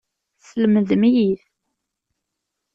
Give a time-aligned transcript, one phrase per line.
[0.39, 1.41] Teslemdem-iyi-t.